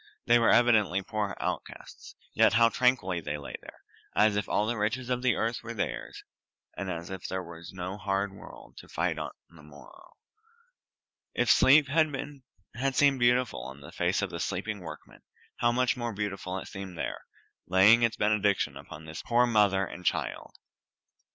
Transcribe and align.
They 0.25 0.39
were 0.39 0.49
evidently 0.49 1.03
poor 1.03 1.37
outcasts, 1.39 2.15
yet 2.33 2.53
how 2.53 2.69
tranquilly 2.69 3.21
they 3.21 3.37
lay 3.37 3.53
there, 3.61 3.83
as 4.15 4.35
if 4.35 4.49
all 4.49 4.65
the 4.65 4.75
riches 4.75 5.11
of 5.11 5.21
the 5.21 5.35
earth 5.35 5.61
were 5.61 5.75
theirs, 5.75 6.23
and 6.75 6.89
as 6.89 7.11
if 7.11 7.27
there 7.27 7.43
was 7.43 7.71
no 7.71 7.97
hard 7.99 8.33
world 8.33 8.77
to 8.77 8.89
fight 8.89 9.19
on 9.19 9.29
the 9.47 9.61
morrow. 9.61 10.13
If 11.35 11.51
sleep 11.51 11.87
had 11.87 12.11
seemed 12.95 13.19
beautiful 13.19 13.61
on 13.63 13.81
the 13.81 13.91
face 13.91 14.23
of 14.23 14.31
the 14.31 14.39
sleeping 14.39 14.79
workman, 14.79 15.21
how 15.57 15.71
much 15.71 15.95
more 15.95 16.13
beautiful 16.13 16.57
it 16.57 16.67
seemed 16.67 16.97
here, 16.97 17.21
laying 17.67 18.01
its 18.01 18.17
benediction 18.17 18.75
upon 18.77 19.05
this 19.05 19.21
poor 19.21 19.45
mother 19.45 19.85
and 19.85 20.03
child. 20.03 20.55